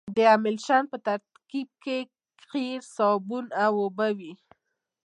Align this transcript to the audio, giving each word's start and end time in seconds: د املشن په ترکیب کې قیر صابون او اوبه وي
د 0.15 0.17
املشن 0.35 0.83
په 0.91 0.97
ترکیب 1.07 1.69
کې 1.83 1.97
قیر 2.51 2.79
صابون 2.95 3.45
او 3.63 3.73
اوبه 3.83 4.07
وي 4.17 4.33